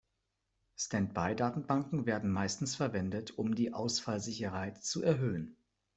[0.77, 5.57] Standby-Datenbanken werden meistens verwendet, um die Ausfallsicherheit zu erhöhen.